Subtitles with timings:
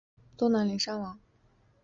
[0.35, 1.19] 东南邻山王。